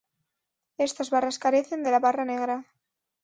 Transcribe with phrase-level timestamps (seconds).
[0.87, 2.57] Estas barras carecen de la barra negra.